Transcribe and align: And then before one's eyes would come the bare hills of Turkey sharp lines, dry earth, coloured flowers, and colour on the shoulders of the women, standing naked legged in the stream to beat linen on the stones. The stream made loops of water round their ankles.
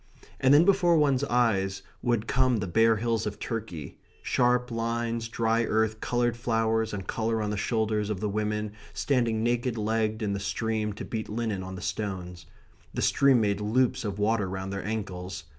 And 0.39 0.51
then 0.51 0.65
before 0.65 0.97
one's 0.97 1.23
eyes 1.25 1.83
would 2.01 2.25
come 2.25 2.57
the 2.57 2.65
bare 2.65 2.95
hills 2.95 3.27
of 3.27 3.37
Turkey 3.37 3.99
sharp 4.23 4.71
lines, 4.71 5.27
dry 5.27 5.63
earth, 5.63 5.99
coloured 6.01 6.35
flowers, 6.35 6.91
and 6.91 7.05
colour 7.05 7.39
on 7.39 7.51
the 7.51 7.55
shoulders 7.55 8.09
of 8.09 8.19
the 8.19 8.27
women, 8.27 8.71
standing 8.95 9.43
naked 9.43 9.77
legged 9.77 10.23
in 10.23 10.33
the 10.33 10.39
stream 10.39 10.91
to 10.93 11.05
beat 11.05 11.29
linen 11.29 11.61
on 11.61 11.75
the 11.75 11.83
stones. 11.83 12.47
The 12.95 13.03
stream 13.03 13.39
made 13.41 13.61
loops 13.61 14.03
of 14.03 14.17
water 14.17 14.49
round 14.49 14.73
their 14.73 14.83
ankles. 14.83 15.43